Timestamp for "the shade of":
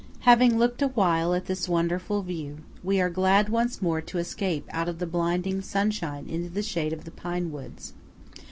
6.49-7.03